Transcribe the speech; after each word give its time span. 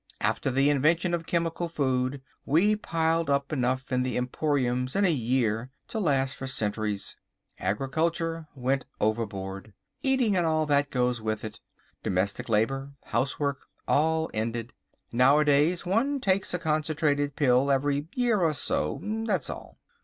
After 0.19 0.49
the 0.49 0.67
invention 0.71 1.13
of 1.13 1.27
Chemical 1.27 1.69
Food 1.69 2.23
we 2.43 2.75
piled 2.75 3.29
up 3.29 3.53
enough 3.53 3.91
in 3.91 4.01
the 4.01 4.17
emporiums 4.17 4.95
in 4.95 5.05
a 5.05 5.11
year 5.11 5.69
to 5.89 5.99
last 5.99 6.35
for 6.35 6.47
centuries. 6.47 7.17
Agriculture 7.59 8.47
went 8.55 8.85
overboard. 8.99 9.73
Eating 10.01 10.35
and 10.35 10.43
all 10.43 10.65
that 10.65 10.89
goes 10.89 11.21
with 11.21 11.43
it, 11.43 11.59
domestic 12.01 12.49
labour, 12.49 12.93
housework—all 13.03 14.31
ended. 14.33 14.73
Nowadays 15.11 15.85
one 15.85 16.19
takes 16.19 16.51
a 16.55 16.57
concentrated 16.57 17.35
pill 17.35 17.69
every 17.69 18.07
year 18.15 18.39
or 18.39 18.53
so, 18.53 19.01
that's 19.03 19.51
all. 19.51 19.77